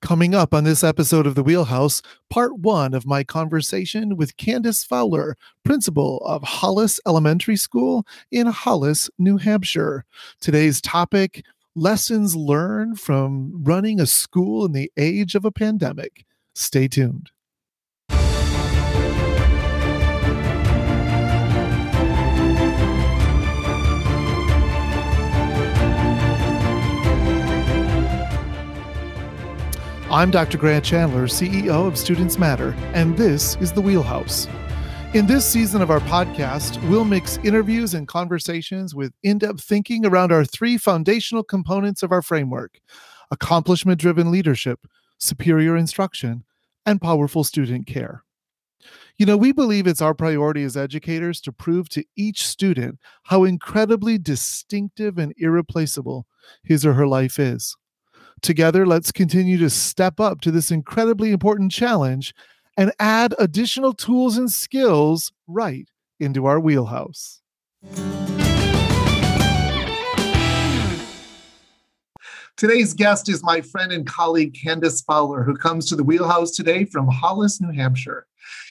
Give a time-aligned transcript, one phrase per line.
[0.00, 4.86] Coming up on this episode of The Wheelhouse, part one of my conversation with Candice
[4.86, 10.04] Fowler, principal of Hollis Elementary School in Hollis, New Hampshire.
[10.40, 16.24] Today's topic lessons learned from running a school in the age of a pandemic.
[16.54, 17.32] Stay tuned.
[30.10, 30.56] I'm Dr.
[30.56, 34.48] Grant Chandler, CEO of Students Matter, and this is The Wheelhouse.
[35.12, 40.06] In this season of our podcast, we'll mix interviews and conversations with in depth thinking
[40.06, 42.80] around our three foundational components of our framework
[43.30, 44.80] accomplishment driven leadership,
[45.18, 46.42] superior instruction,
[46.86, 48.24] and powerful student care.
[49.18, 53.44] You know, we believe it's our priority as educators to prove to each student how
[53.44, 56.26] incredibly distinctive and irreplaceable
[56.62, 57.76] his or her life is.
[58.42, 62.34] Together, let's continue to step up to this incredibly important challenge
[62.76, 65.88] and add additional tools and skills right
[66.20, 67.42] into our wheelhouse.
[72.58, 76.84] Today's guest is my friend and colleague Candice Fowler, who comes to the wheelhouse today
[76.86, 78.26] from Hollis, New Hampshire.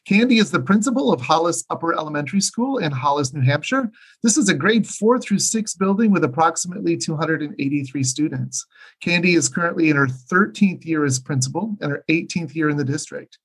[0.06, 3.90] Candy is the principal of Hollis Upper Elementary School in Hollis, New Hampshire.
[4.24, 8.66] This is a grade four through six building with approximately 283 students.
[9.00, 12.84] Candy is currently in her 13th year as principal and her 18th year in the
[12.84, 13.38] district.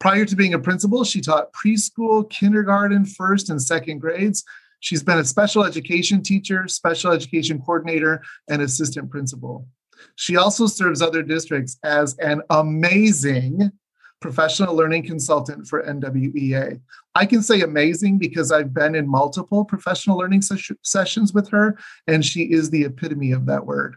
[0.00, 4.42] Prior to being a principal, she taught preschool, kindergarten, first and second grades.
[4.80, 9.68] She's been a special education teacher, special education coordinator, and assistant principal.
[10.16, 13.72] She also serves other districts as an amazing
[14.20, 16.80] professional learning consultant for NWEA.
[17.14, 21.76] I can say amazing because I've been in multiple professional learning ses- sessions with her,
[22.06, 23.96] and she is the epitome of that word.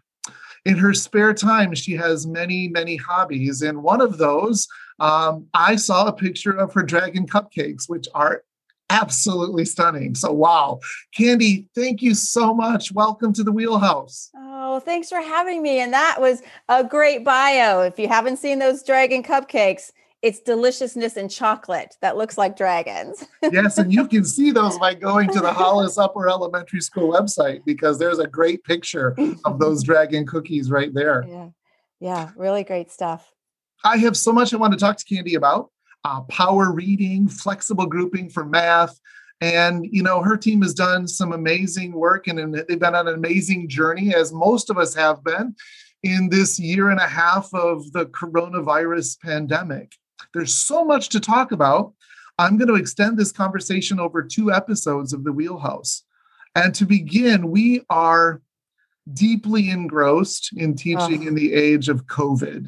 [0.66, 3.62] In her spare time, she has many, many hobbies.
[3.62, 4.68] And one of those,
[5.00, 8.44] um, I saw a picture of her dragon cupcakes, which are
[8.90, 10.16] absolutely stunning.
[10.16, 10.80] So, wow.
[11.16, 12.92] Candy, thank you so much.
[12.92, 14.30] Welcome to the Wheelhouse.
[14.36, 15.80] Oh, thanks for having me.
[15.80, 17.82] And that was a great bio.
[17.82, 19.92] If you haven't seen those dragon cupcakes,
[20.22, 23.26] it's deliciousness and chocolate that looks like dragons.
[23.52, 27.64] yes, and you can see those by going to the Hollis Upper Elementary School website
[27.64, 29.16] because there's a great picture
[29.46, 31.24] of those dragon cookies right there.
[31.28, 31.50] Yeah,
[32.00, 33.32] yeah, really great stuff.
[33.84, 35.70] I have so much I want to talk to Candy about
[36.06, 39.00] uh, power reading, flexible grouping for math.
[39.42, 43.08] And, you know, her team has done some amazing work and, and they've been on
[43.08, 45.56] an amazing journey, as most of us have been
[46.04, 49.96] in this year and a half of the coronavirus pandemic.
[50.34, 51.94] There's so much to talk about.
[52.38, 56.04] I'm going to extend this conversation over two episodes of the Wheelhouse.
[56.54, 58.42] And to begin, we are
[59.12, 61.28] deeply engrossed in teaching oh.
[61.28, 62.68] in the age of COVID.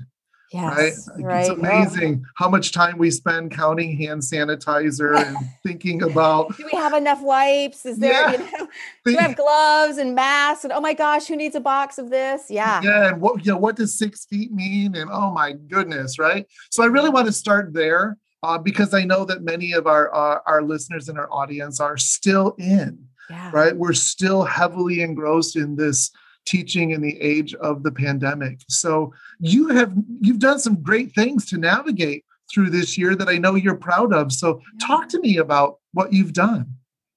[0.53, 1.25] Yes, right?
[1.25, 1.39] right.
[1.41, 6.77] It's amazing how much time we spend counting hand sanitizer and thinking about do we
[6.77, 7.85] have enough wipes?
[7.85, 8.31] Is there, yeah.
[8.31, 8.67] you know,
[9.05, 10.63] do we have gloves and masks?
[10.63, 12.45] And oh my gosh, who needs a box of this?
[12.49, 12.81] Yeah.
[12.81, 13.09] Yeah.
[13.09, 14.95] And what, you know, what does six feet mean?
[14.95, 16.45] And oh my goodness, right?
[16.71, 20.13] So I really want to start there uh, because I know that many of our,
[20.15, 22.97] uh, our listeners and our audience are still in,
[23.29, 23.51] yeah.
[23.53, 23.75] right?
[23.75, 26.11] We're still heavily engrossed in this
[26.47, 28.61] teaching in the age of the pandemic.
[28.69, 33.37] So you have you've done some great things to navigate through this year that I
[33.37, 34.31] know you're proud of.
[34.31, 36.73] So talk to me about what you've done.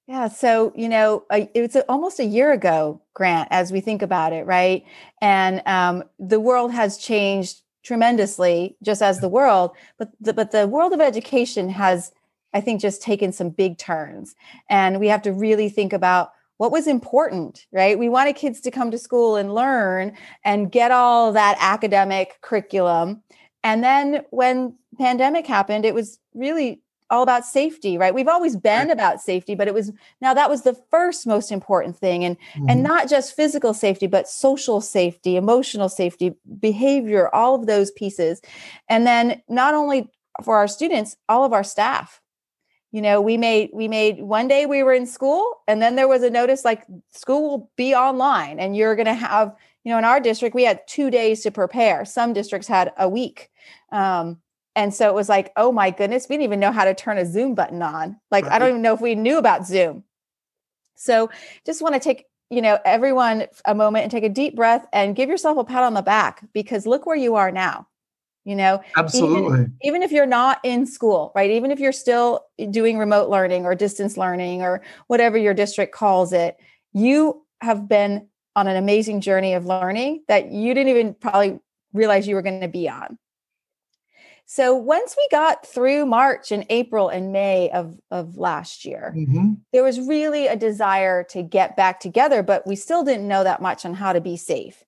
[0.06, 4.32] Yeah, so you know, it was almost a year ago, Grant, as we think about
[4.32, 4.84] it, right?
[5.22, 10.66] And um, the world has changed tremendously, just as the world, but the, but the
[10.66, 12.12] world of education has,
[12.52, 14.34] I think, just taken some big turns,
[14.68, 17.98] and we have to really think about what was important, right?
[17.98, 20.12] We wanted kids to come to school and learn
[20.44, 23.22] and get all that academic curriculum.
[23.64, 28.14] And then when pandemic happened, it was really all about safety, right?
[28.14, 31.96] We've always been about safety, but it was now that was the first most important
[31.96, 32.66] thing and mm-hmm.
[32.68, 38.42] and not just physical safety, but social safety, emotional safety, behavior, all of those pieces.
[38.86, 40.10] And then not only
[40.44, 42.20] for our students, all of our staff
[42.92, 46.08] you know we made we made one day we were in school and then there
[46.08, 49.54] was a notice like school will be online and you're going to have
[49.84, 52.04] you know in our district we had two days to prepare.
[52.04, 53.50] Some districts had a week.
[53.92, 54.38] Um,
[54.76, 57.18] and so it was like oh my goodness we didn't even know how to turn
[57.18, 58.18] a zoom button on.
[58.30, 58.54] Like right.
[58.54, 60.04] i don't even know if we knew about zoom.
[60.96, 61.30] So
[61.64, 65.14] just want to take you know everyone a moment and take a deep breath and
[65.14, 67.86] give yourself a pat on the back because look where you are now
[68.44, 72.46] you know absolutely even, even, if you're not in school right even if you're still
[72.70, 76.56] doing remote learning or distance learning or whatever your district calls it
[76.92, 78.26] you have been
[78.56, 81.58] on an amazing journey of learning that you didn't even probably
[81.92, 83.18] realize you were going to be on
[84.46, 89.52] So once we got through March and April and May of, of last year, mm-hmm.
[89.72, 93.62] there was really a desire to get back together, but we still didn't know that
[93.62, 94.82] much on how to be safe.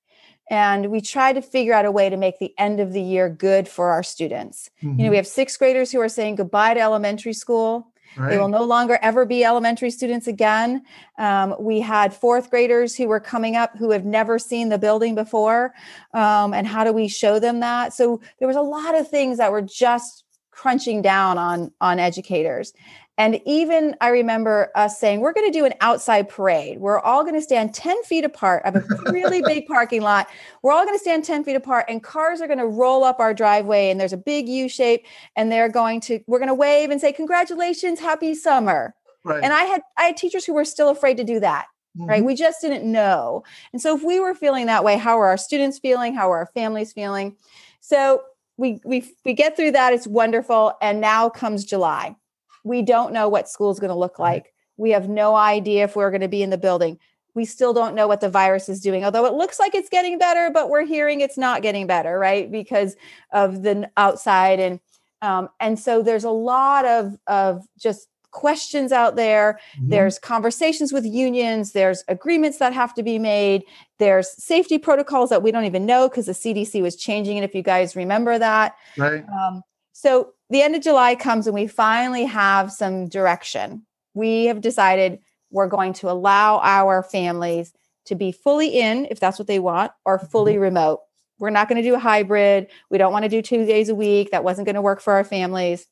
[0.51, 3.29] And we try to figure out a way to make the end of the year
[3.29, 4.71] good for our students.
[4.83, 4.89] Mm-hmm.
[4.89, 5.15] You know, we mm-hmm.
[5.17, 7.89] have sixth graders who are saying goodbye to elementary school.
[8.17, 8.31] Right.
[8.31, 10.83] They will no longer ever be elementary students again.
[11.19, 15.15] Um, we had fourth graders who were coming up who have never seen the building
[15.15, 15.73] before.
[16.13, 17.95] Um, and how do we show them that?
[17.95, 22.75] So there was a lot of things that were just crunching down on on educators
[23.19, 26.81] and even I remember us saying, we're going to do an outside parade.
[26.81, 28.83] We're all going to stand 10 feet apart of a
[29.13, 30.29] really big parking lot.
[30.63, 33.21] We're all going to stand 10 feet apart, and cars are going to roll up
[33.21, 33.91] our driveway.
[33.91, 35.05] And there's a big U shape,
[35.37, 38.95] and they're going to, we're going to wave and say, Congratulations, happy summer.
[39.25, 39.45] Right.
[39.45, 41.67] And I had I had teachers who were still afraid to do that.
[41.97, 42.09] Mm-hmm.
[42.09, 42.25] Right.
[42.25, 43.45] We just didn't know.
[43.73, 46.15] And so if we were feeling that way, how are our students feeling?
[46.15, 47.37] How are our families feeling?
[47.81, 48.23] So
[48.57, 49.93] we we we get through that.
[49.93, 50.73] It's wonderful.
[50.81, 52.17] And now comes July
[52.65, 54.53] we don't know what school is going to look like.
[54.77, 56.99] We have no idea if we're going to be in the building.
[57.35, 60.19] We still don't know what the virus is doing, although it looks like it's getting
[60.19, 62.51] better, but we're hearing it's not getting better, right?
[62.51, 62.97] Because
[63.33, 64.81] of the outside and
[65.23, 69.61] um, and so there's a lot of of just questions out there.
[69.77, 69.91] Mm-hmm.
[69.91, 71.73] There's conversations with unions.
[71.73, 73.63] There's agreements that have to be made.
[73.99, 77.45] There's safety protocols that we don't even know because the CDC was changing it.
[77.45, 79.25] If you guys remember that, right?
[79.29, 79.63] Um,
[79.93, 83.87] so the end of July comes and we finally have some direction.
[84.13, 85.19] We have decided
[85.51, 87.73] we're going to allow our families
[88.05, 90.63] to be fully in if that's what they want or fully mm-hmm.
[90.63, 91.01] remote.
[91.39, 92.69] We're not going to do a hybrid.
[92.91, 94.31] We don't want to do two days a week.
[94.31, 95.87] That wasn't going to work for our families.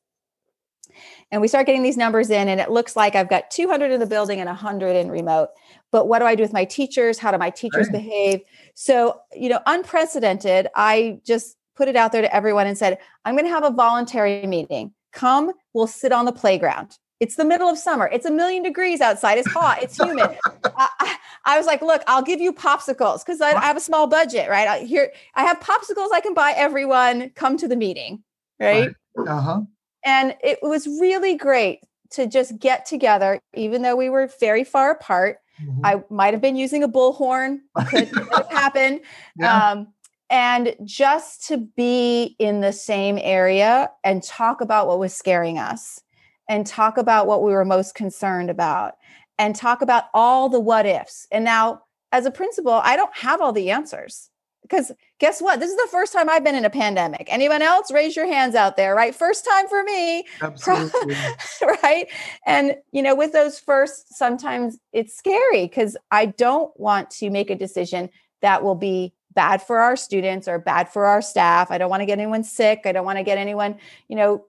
[1.31, 4.01] And we start getting these numbers in, and it looks like I've got 200 in
[4.01, 5.49] the building and 100 in remote.
[5.91, 7.19] But what do I do with my teachers?
[7.19, 7.93] How do my teachers right.
[7.93, 8.41] behave?
[8.75, 10.67] So, you know, unprecedented.
[10.75, 13.71] I just put it out there to everyone and said, I'm going to have a
[13.71, 14.93] voluntary meeting.
[15.13, 16.99] Come, we'll sit on the playground.
[17.21, 18.09] It's the middle of summer.
[18.11, 19.37] It's a million degrees outside.
[19.37, 19.83] It's hot.
[19.83, 20.39] It's humid.
[20.65, 24.07] I, I, was like, look, I'll give you popsicles because I, I, have a small
[24.07, 24.67] budget, right?
[24.67, 27.31] I, here, I have popsicles I can buy everyone.
[27.31, 28.23] Come to the meeting,
[28.59, 28.95] right?
[29.19, 29.61] Uh huh.
[30.03, 31.81] And it was really great
[32.13, 35.39] to just get together, even though we were very far apart.
[35.63, 35.85] Mm-hmm.
[35.85, 37.61] I might have been using a bullhorn.
[37.89, 39.01] Could have happened.
[39.37, 39.71] Yeah.
[39.71, 39.89] Um,
[40.31, 46.01] and just to be in the same area and talk about what was scaring us
[46.49, 48.95] and talk about what we were most concerned about
[49.39, 51.27] and talk about all the what ifs.
[51.33, 51.83] And now,
[52.13, 54.31] as a principal, I don't have all the answers
[54.63, 55.59] because guess what?
[55.59, 57.27] This is the first time I've been in a pandemic.
[57.29, 57.91] Anyone else?
[57.91, 59.15] Raise your hands out there, right?
[59.15, 60.25] First time for me.
[60.41, 61.17] Absolutely.
[61.83, 62.07] right.
[62.47, 67.51] And, you know, with those first, sometimes it's scary because I don't want to make
[67.51, 68.11] a decision
[68.43, 71.71] that will be bad for our students or bad for our staff.
[71.71, 72.83] I don't want to get anyone sick.
[72.85, 73.77] I don't want to get anyone,
[74.09, 74.45] you know,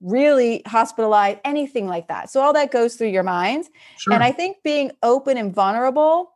[0.00, 2.30] really hospitalized, anything like that.
[2.30, 3.68] So all that goes through your minds.
[3.96, 4.12] Sure.
[4.14, 6.32] And I think being open and vulnerable,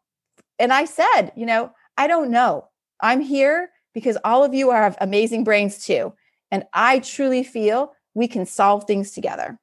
[0.59, 2.69] and I said, you know, I don't know.
[3.00, 6.12] I'm here because all of you are amazing brains too.
[6.50, 9.59] And I truly feel we can solve things together.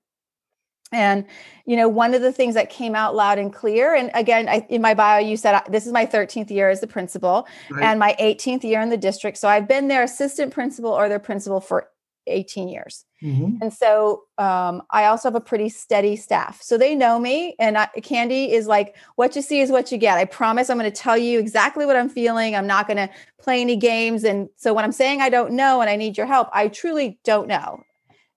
[0.92, 1.26] And,
[1.66, 4.66] you know, one of the things that came out loud and clear, and again, I,
[4.70, 7.84] in my bio, you said this is my 13th year as the principal right.
[7.84, 9.38] and my 18th year in the district.
[9.38, 11.90] So I've been their assistant principal or their principal for
[12.30, 13.06] 18 years.
[13.22, 13.62] Mm-hmm.
[13.62, 16.62] And so um, I also have a pretty steady staff.
[16.62, 17.56] So they know me.
[17.60, 20.18] And I, Candy is like, what you see is what you get.
[20.18, 22.56] I promise I'm going to tell you exactly what I'm feeling.
[22.56, 23.10] I'm not going to
[23.40, 24.24] play any games.
[24.24, 27.20] And so when I'm saying I don't know and I need your help, I truly
[27.24, 27.84] don't know.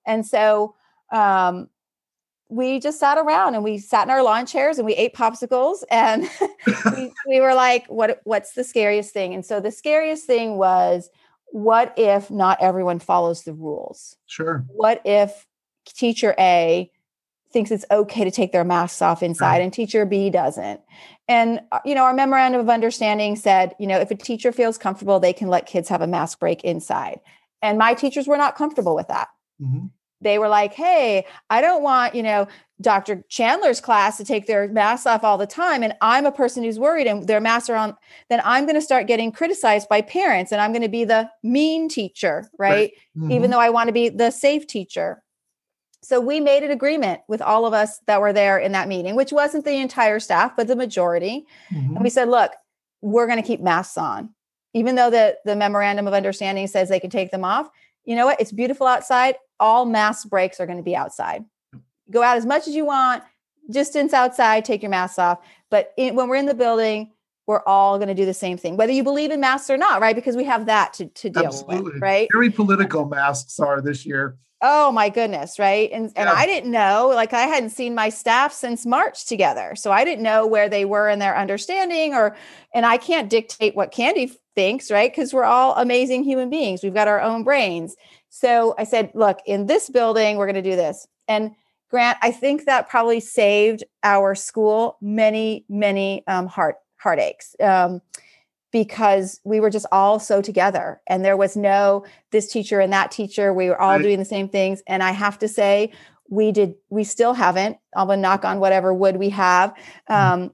[0.05, 0.75] And so,
[1.11, 1.69] um,
[2.53, 5.83] we just sat around and we sat in our lawn chairs and we ate popsicles
[5.89, 6.29] and
[6.95, 9.33] we, we were like what what's the scariest thing?
[9.33, 11.09] And so the scariest thing was
[11.47, 14.17] what if not everyone follows the rules?
[14.27, 14.63] Sure.
[14.67, 15.47] What if
[15.85, 16.91] teacher a
[17.51, 20.79] thinks it's okay to take their masks off inside and teacher b doesn't?
[21.27, 24.77] And uh, you know our memorandum of understanding said you know if a teacher feels
[24.77, 27.19] comfortable they can let kids have a mask break inside.
[27.63, 29.29] And my teachers were not comfortable with that.
[29.59, 29.87] Mm-hmm
[30.23, 32.47] they were like, hey, I don't want, you know,
[32.81, 33.23] Dr.
[33.29, 35.83] Chandler's class to take their masks off all the time.
[35.83, 37.95] And I'm a person who's worried and their masks are on,
[38.29, 41.29] then I'm going to start getting criticized by parents and I'm going to be the
[41.43, 42.91] mean teacher, right?
[43.17, 43.31] Mm-hmm.
[43.31, 45.23] Even though I want to be the safe teacher.
[46.01, 49.15] So we made an agreement with all of us that were there in that meeting,
[49.15, 51.45] which wasn't the entire staff, but the majority.
[51.73, 51.95] Mm-hmm.
[51.95, 52.51] And we said, look,
[53.01, 54.33] we're going to keep masks on.
[54.73, 57.69] Even though the, the memorandum of understanding says they can take them off,
[58.05, 58.39] you know what?
[58.39, 59.35] It's beautiful outside.
[59.59, 61.45] All mask breaks are going to be outside.
[62.11, 63.23] Go out as much as you want,
[63.69, 65.39] distance outside, take your masks off.
[65.69, 67.11] But in, when we're in the building,
[67.47, 70.01] we're all going to do the same thing, whether you believe in masks or not,
[70.01, 70.15] right?
[70.15, 71.93] Because we have that to, to deal Absolutely.
[71.93, 72.27] with, right?
[72.31, 74.37] Very political masks are this year.
[74.65, 75.91] Oh my goodness, right?
[75.91, 79.75] And and I didn't know, like I hadn't seen my staff since March together.
[79.75, 82.37] So I didn't know where they were in their understanding or
[82.73, 85.11] and I can't dictate what Candy thinks, right?
[85.11, 86.81] Because we're all amazing human beings.
[86.81, 87.97] We've got our own brains.
[88.29, 91.07] So I said, look, in this building, we're going to do this.
[91.27, 91.51] And
[91.89, 97.53] Grant, I think that probably saved our school many, many um, heart heartaches.
[97.59, 98.01] Um,
[98.73, 103.11] because we were just all so together and there was no this teacher and that
[103.11, 104.01] teacher we were all right.
[104.01, 105.93] doing the same things and i have to say
[106.27, 109.73] we did we still haven't i'm gonna knock on whatever wood we have
[110.09, 110.43] mm-hmm.
[110.43, 110.51] um,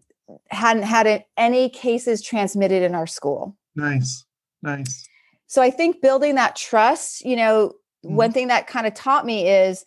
[0.52, 4.26] hadn't had any cases transmitted in our school nice
[4.62, 5.08] nice
[5.48, 7.74] so i think building that trust you know
[8.06, 8.12] mm.
[8.12, 9.86] one thing that kind of taught me is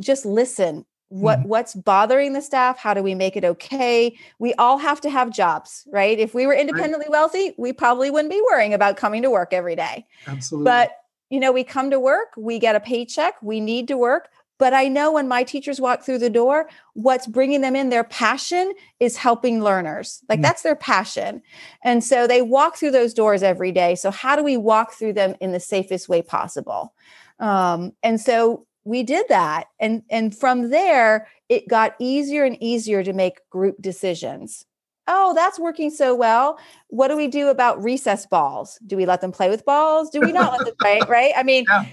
[0.00, 0.84] just listen
[1.14, 1.48] what mm-hmm.
[1.48, 2.76] what's bothering the staff?
[2.76, 4.18] How do we make it okay?
[4.40, 6.18] We all have to have jobs right?
[6.18, 9.76] If we were independently wealthy we probably wouldn't be worrying about coming to work every
[9.76, 10.06] day.
[10.26, 10.64] Absolutely.
[10.64, 10.96] But
[11.30, 14.28] you know we come to work we get a paycheck we need to work.
[14.58, 18.04] But i know when my teachers walk through the door what's bringing them in their
[18.04, 20.20] passion is helping learners.
[20.28, 20.42] Like mm-hmm.
[20.42, 21.42] that's their passion.
[21.84, 23.94] And so they walk through those doors every day.
[23.94, 26.92] So how do we walk through them in the safest way possible?
[27.38, 33.02] Um, and so we did that and and from there it got easier and easier
[33.02, 34.64] to make group decisions.
[35.06, 36.58] Oh that's working so well.
[36.88, 38.78] What do we do about recess balls?
[38.86, 40.10] Do we let them play with balls?
[40.10, 41.00] Do we not let them play?
[41.08, 41.32] Right?
[41.36, 41.86] I mean yeah.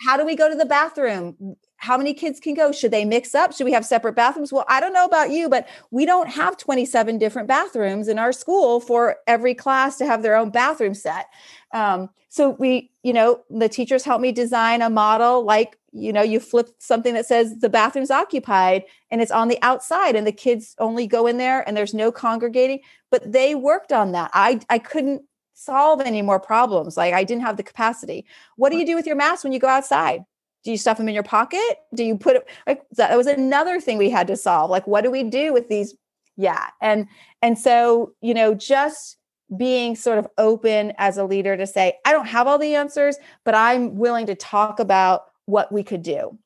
[0.00, 1.56] how do we go to the bathroom?
[1.78, 2.72] How many kids can go?
[2.72, 3.52] Should they mix up?
[3.52, 4.52] Should we have separate bathrooms?
[4.52, 8.32] Well i don't know about you but we don't have 27 different bathrooms in our
[8.32, 11.26] school for every class to have their own bathroom set.
[11.72, 16.22] Um, so we you know the teachers helped me design a model like you know
[16.22, 20.32] you flip something that says the bathroom's occupied and it's on the outside and the
[20.32, 22.80] kids only go in there and there's no congregating.
[23.10, 24.30] But they worked on that.
[24.34, 25.22] I i couldn't
[25.54, 26.96] solve any more problems.
[26.96, 28.26] Like i didn't have the capacity.
[28.56, 30.22] What do you do with your mask when you go outside?
[30.64, 31.78] Do you stuff them in your pocket?
[31.94, 34.70] Do you put it like that was another thing we had to solve.
[34.70, 35.94] Like what do we do with these?
[36.36, 36.68] Yeah.
[36.82, 37.08] And
[37.40, 39.16] and so you know just
[39.56, 43.16] being sort of open as a leader to say i don't have all the answers
[43.44, 46.38] but i'm willing to talk about what we could do.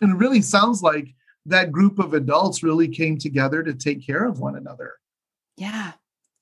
[0.00, 1.14] And it really sounds like
[1.46, 4.94] that group of adults really came together to take care of one another.
[5.56, 5.92] Yeah.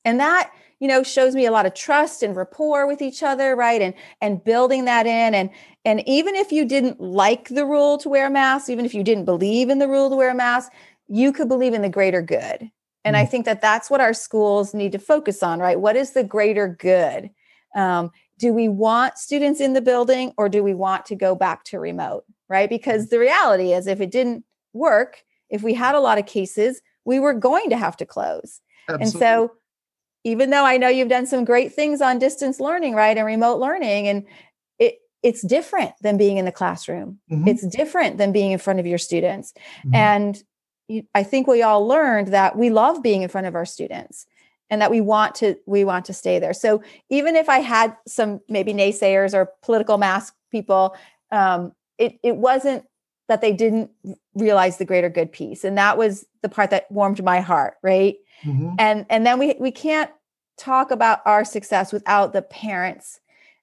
[0.04, 3.54] And that, you know, shows me a lot of trust and rapport with each other,
[3.54, 3.82] right?
[3.82, 5.50] And and building that in and
[5.84, 9.04] and even if you didn't like the rule to wear a mask, even if you
[9.04, 10.72] didn't believe in the rule to wear a mask,
[11.08, 12.70] you could believe in the greater good.
[13.04, 15.80] And mm I think that that's what our schools need to focus on, right?
[15.80, 17.30] What is the greater good?
[17.74, 21.62] Um, do we want students in the building or do we want to go back
[21.64, 26.00] to remote right because the reality is if it didn't work if we had a
[26.00, 29.04] lot of cases we were going to have to close Absolutely.
[29.04, 29.52] and so
[30.24, 33.60] even though i know you've done some great things on distance learning right and remote
[33.60, 34.24] learning and
[34.78, 37.46] it it's different than being in the classroom mm-hmm.
[37.46, 39.52] it's different than being in front of your students
[39.84, 39.94] mm-hmm.
[39.94, 40.42] and
[41.14, 44.26] I think we all learned that we love being in front of our students
[44.70, 46.54] and that we want to we want to stay there.
[46.54, 50.96] So even if i had some maybe naysayers or political mask people
[51.32, 52.84] um, it, it wasn't
[53.28, 53.90] that they didn't
[54.34, 58.16] realize the greater good piece and that was the part that warmed my heart right?
[58.44, 58.70] Mm-hmm.
[58.78, 60.10] and and then we we can't
[60.56, 63.20] talk about our success without the parents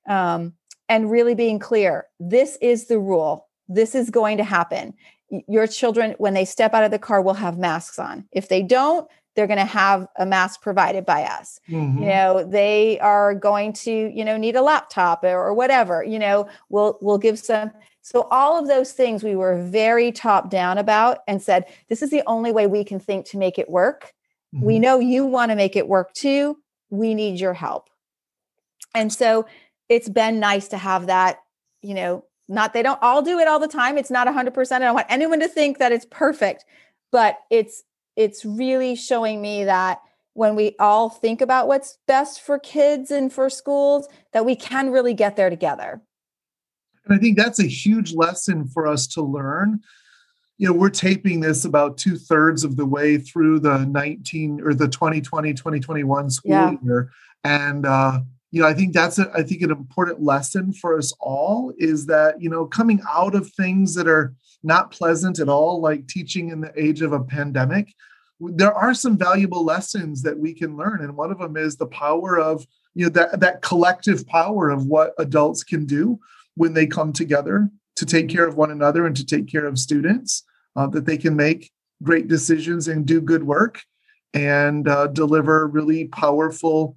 [0.08, 0.54] um,
[0.90, 3.48] and really being clear this is the rule.
[3.68, 4.94] This is going to happen.
[5.48, 8.26] Your children when they step out of the car will have masks on.
[8.32, 11.62] If they don't they're going to have a mask provided by us.
[11.70, 12.00] Mm-hmm.
[12.02, 16.18] you know they are going to you know need a laptop or, or whatever you
[16.20, 17.72] know we'll we'll give some.
[18.02, 22.10] So all of those things we were very top down about and said this is
[22.10, 24.12] the only way we can think to make it work.
[24.54, 24.66] Mm-hmm.
[24.66, 26.58] we know you want to make it work too.
[26.90, 27.90] We need your help.
[28.96, 29.46] And so
[29.90, 31.40] it's been nice to have that
[31.84, 34.00] you know not they don't all do it all the time.
[34.00, 36.66] It's not 100% i don't want anyone to think that it's perfect
[37.12, 37.84] but it's
[38.18, 40.02] it's really showing me that
[40.34, 44.92] when we all think about what's best for kids and for schools that we can
[44.92, 46.02] really get there together.
[47.06, 49.80] And i think that's a huge lesson for us to learn.
[50.58, 54.88] You know we're taping this about two-thirds of the way through the 19 or the
[54.88, 56.74] 2020 2021 school yeah.
[56.84, 57.12] year.
[57.44, 58.22] And uh
[58.52, 62.06] you know i think that's a, I think an important lesson for us all is
[62.08, 64.34] that you know coming out of things that are
[64.64, 67.94] not pleasant at all, like teaching in the age of a pandemic,
[68.40, 71.02] there are some valuable lessons that we can learn.
[71.04, 74.86] And one of them is the power of, you know, that, that collective power of
[74.86, 76.20] what adults can do
[76.56, 79.80] when they come together to take care of one another and to take care of
[79.80, 80.44] students,
[80.76, 81.72] uh, that they can make
[82.04, 83.82] great decisions and do good work.
[84.34, 86.96] and uh, deliver really powerful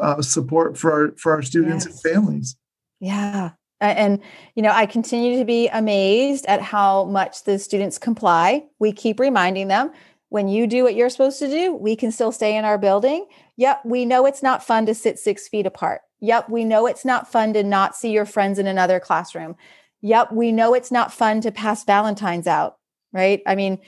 [0.00, 2.04] uh, support for our, for our students yes.
[2.04, 2.56] and families.
[3.00, 3.50] Yeah.
[3.84, 4.20] Uh, and,
[4.54, 8.64] you know, I continue to be amazed at how much the students comply.
[8.78, 9.92] We keep reminding them
[10.30, 13.26] when you do what you're supposed to do, we can still stay in our building.
[13.56, 16.00] Yep, we know it's not fun to sit six feet apart.
[16.20, 19.54] Yep, we know it's not fun to not see your friends in another classroom.
[20.00, 22.78] Yep, we know it's not fun to pass Valentine's out,
[23.12, 23.42] right?
[23.46, 23.78] I mean,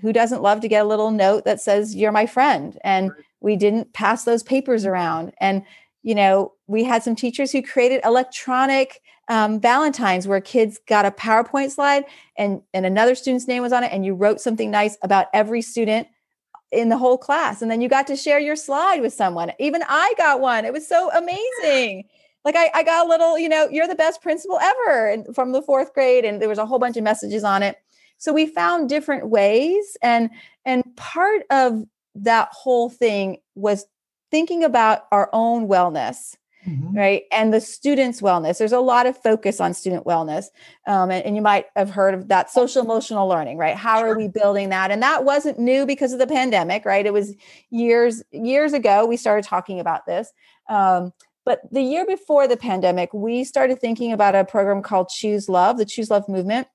[0.00, 2.78] who doesn't love to get a little note that says, You're my friend?
[2.82, 5.32] And we didn't pass those papers around.
[5.38, 5.62] And,
[6.02, 11.10] you know, we had some teachers who created electronic um, Valentine's where kids got a
[11.10, 12.04] PowerPoint slide
[12.36, 15.62] and, and another student's name was on it, and you wrote something nice about every
[15.62, 16.08] student
[16.72, 17.62] in the whole class.
[17.62, 19.52] And then you got to share your slide with someone.
[19.58, 20.64] Even I got one.
[20.64, 22.04] It was so amazing.
[22.44, 25.52] Like I, I got a little, you know, you're the best principal ever and from
[25.52, 26.24] the fourth grade.
[26.24, 27.76] And there was a whole bunch of messages on it.
[28.18, 29.96] So we found different ways.
[30.02, 30.30] And
[30.64, 31.84] and part of
[32.16, 33.86] that whole thing was
[34.30, 36.36] thinking about our own wellness
[36.66, 36.96] Mm-hmm.
[36.96, 40.46] right and the students wellness there's a lot of focus on student wellness
[40.86, 44.12] um, and, and, you might have heard of that social emotional learning right how sure.
[44.12, 47.34] are we building that and that wasn't new because of the pandemic right it was
[47.68, 50.32] years years ago we started talking about this
[50.70, 51.12] um,
[51.44, 55.76] but the year before the pandemic we started thinking about a program called choose love
[55.76, 56.66] the choose love movement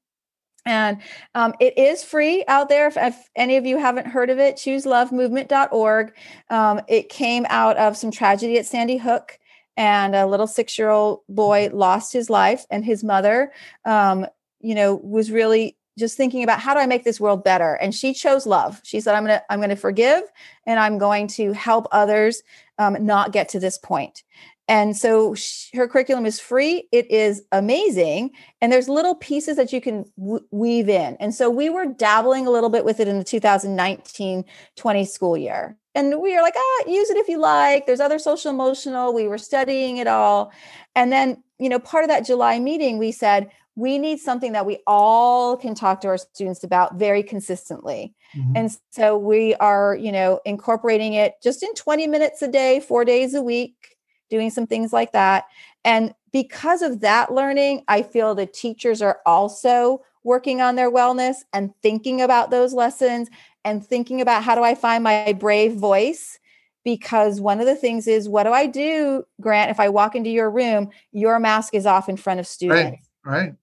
[0.68, 1.02] and
[1.34, 2.88] um, it is free out there.
[2.88, 6.14] If, if, any of you haven't heard of it, chooselovemovement.org.
[6.50, 9.40] Um, it came out of some tragedy at Sandy Hook
[9.80, 13.52] and a little six year old boy lost his life and his mother
[13.86, 14.28] um,
[14.60, 17.74] you know was really just thinking about how do i make this world better?
[17.76, 18.80] And she chose love.
[18.84, 20.24] She said i'm gonna i'm gonna forgive
[20.66, 22.44] and i'm going to help others
[22.78, 24.24] um, not get to this point
[24.70, 29.74] and so she, her curriculum is free it is amazing and there's little pieces that
[29.74, 33.08] you can w- weave in and so we were dabbling a little bit with it
[33.08, 34.46] in the 2019
[34.78, 37.86] 20 school year and we were like, ah, use it if you like.
[37.86, 39.14] There's other social emotional.
[39.14, 40.52] We were studying it all.
[40.96, 44.66] And then, you know, part of that July meeting, we said, we need something that
[44.66, 48.14] we all can talk to our students about very consistently.
[48.36, 48.54] Mm-hmm.
[48.56, 53.06] And so we are, you know, incorporating it just in 20 minutes a day, four
[53.06, 53.98] days a week,
[54.30, 55.46] doing some things like that.
[55.84, 61.38] And because of that learning, I feel the teachers are also working on their wellness
[61.54, 63.30] and thinking about those lessons
[63.66, 66.40] and thinking about how do I find my brave voice?
[66.84, 70.30] Because one of the things is, what do I do, Grant, if I walk into
[70.30, 73.10] your room, your mask is off in front of students?
[73.24, 73.42] Right.
[73.42, 73.56] right.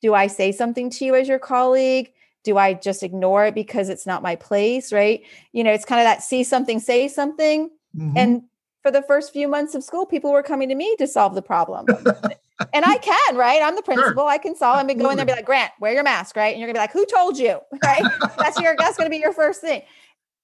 [0.00, 2.12] Do I say something to you as your colleague?
[2.44, 4.92] Do I just ignore it because it's not my place?
[4.92, 5.22] Right.
[5.52, 7.70] You know, it's kind of that see something, say something.
[7.96, 8.16] Mm-hmm.
[8.16, 8.42] And
[8.82, 11.42] for the first few months of school, people were coming to me to solve the
[11.42, 11.86] problem.
[12.72, 13.62] and I can, right?
[13.62, 14.24] I'm the principal.
[14.24, 14.28] Sure.
[14.28, 14.78] I can solve.
[14.78, 16.52] I'm gonna go in there and be like, Grant, wear your mask, right?
[16.52, 17.60] And you're gonna be like, who told you?
[17.84, 18.02] Right?
[18.38, 19.82] that's your that's gonna be your first thing.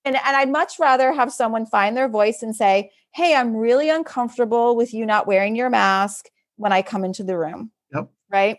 [0.05, 3.91] And, and I'd much rather have someone find their voice and say, Hey, I'm really
[3.91, 7.73] uncomfortable with you not wearing your mask when I come into the room.
[7.93, 8.09] Yep.
[8.31, 8.59] Right.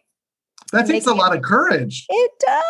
[0.71, 2.05] That takes a lot of courage.
[2.09, 2.63] It does.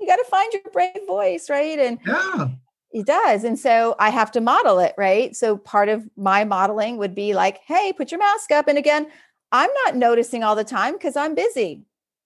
[0.00, 1.78] You got to find your brave voice, right?
[1.78, 2.48] And yeah.
[2.92, 3.44] It does.
[3.44, 5.34] And so I have to model it, right?
[5.36, 8.66] So part of my modeling would be like, hey, put your mask up.
[8.66, 9.06] And again,
[9.52, 11.84] I'm not noticing all the time because I'm busy,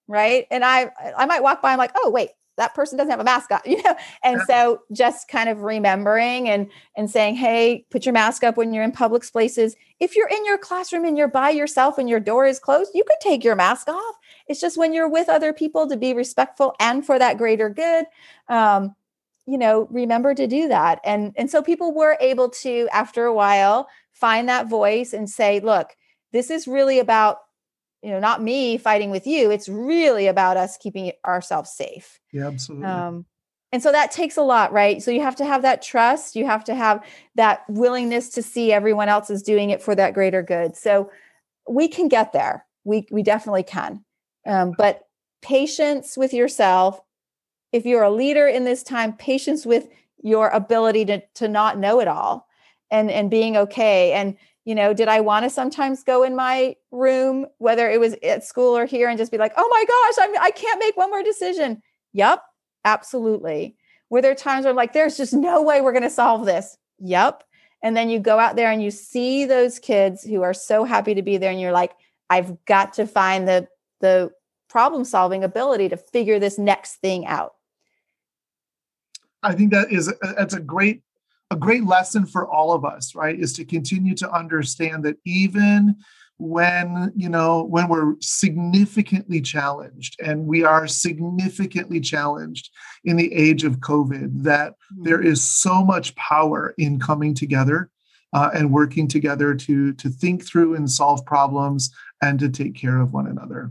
[0.09, 0.46] right?
[0.50, 3.24] And I I might walk by, I'm like, oh wait, that person doesn't have a
[3.24, 3.94] mask on, you know.
[4.22, 4.44] And yeah.
[4.46, 8.85] so just kind of remembering and and saying, hey, put your mask up when you're
[8.85, 9.77] in public places.
[10.00, 13.05] If you're in your classroom and you're by yourself and your door is closed, you
[13.05, 14.14] could take your mask off.
[14.48, 18.07] It's just when you're with other people to be respectful and for that greater good.
[18.48, 18.94] Um,
[19.46, 21.00] you know, remember to do that.
[21.04, 25.61] And and so people were able to, after a while, find that voice and say,
[25.61, 25.90] look,
[26.33, 27.38] this is really about
[28.02, 29.50] you know not me fighting with you.
[29.50, 32.20] It's really about us keeping ourselves safe.
[32.33, 32.87] Yeah absolutely.
[32.87, 33.26] Um,
[33.72, 35.02] and so that takes a lot right?
[35.02, 36.37] So you have to have that trust.
[36.37, 37.04] You have to have
[37.35, 40.76] that willingness to see everyone else is doing it for that greater good.
[40.76, 41.11] So
[41.68, 42.66] we can get there.
[42.85, 44.04] We we definitely can.
[44.46, 45.02] Um, but
[45.42, 47.00] patience with yourself
[47.74, 49.88] if you're a leader in this time patience with
[50.22, 52.46] your ability to to not know it all
[52.90, 54.12] and and being okay.
[54.12, 58.14] And you know did i want to sometimes go in my room whether it was
[58.22, 60.96] at school or here and just be like oh my gosh I'm, i can't make
[60.96, 61.82] one more decision.
[62.12, 62.42] Yep
[62.84, 63.76] absolutely.
[64.08, 66.78] Were there times where I'm like there's just no way we're going to solve this.
[67.00, 67.42] Yep
[67.82, 71.14] and then you go out there and you see those kids who are so happy
[71.14, 71.92] to be there and you're like
[72.30, 73.66] i've got to find the
[74.00, 74.30] the
[74.68, 77.53] problem solving ability to figure this next thing out
[79.44, 81.02] i think that is that's a great
[81.50, 85.96] a great lesson for all of us, right, is to continue to understand that even
[86.38, 92.70] when you know when we're significantly challenged and we are significantly challenged
[93.04, 95.04] in the age of covid that mm-hmm.
[95.04, 97.88] there is so much power in coming together
[98.33, 103.00] uh, and working together to to think through and solve problems and to take care
[103.00, 103.70] of one another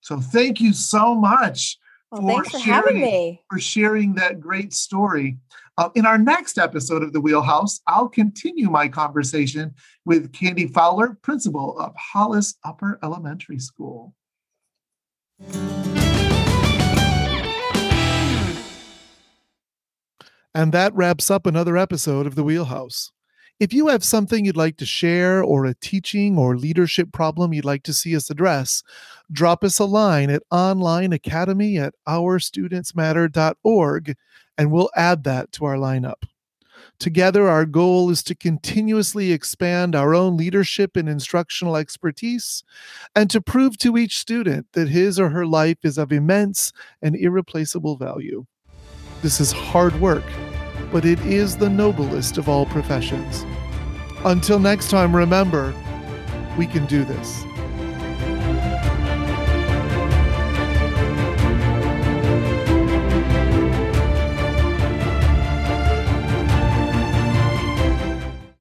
[0.00, 1.76] so thank you so much
[2.10, 5.38] well, for, for sharing, for sharing that great story
[5.80, 11.16] uh, in our next episode of The Wheelhouse, I'll continue my conversation with Candy Fowler,
[11.22, 14.14] principal of Hollis Upper Elementary School.
[20.52, 23.10] And that wraps up another episode of The Wheelhouse.
[23.60, 27.66] If you have something you'd like to share or a teaching or leadership problem you'd
[27.66, 28.82] like to see us address,
[29.30, 34.16] drop us a line at onlineacademy at ourstudentsmatter.org
[34.56, 36.22] and we'll add that to our lineup.
[36.98, 42.64] Together, our goal is to continuously expand our own leadership and instructional expertise
[43.14, 47.14] and to prove to each student that his or her life is of immense and
[47.14, 48.46] irreplaceable value.
[49.20, 50.24] This is hard work,
[50.92, 53.44] but it is the noblest of all professions.
[54.24, 55.74] Until next time, remember,
[56.58, 57.44] we can do this.